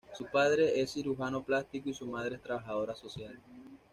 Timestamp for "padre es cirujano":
0.25-1.43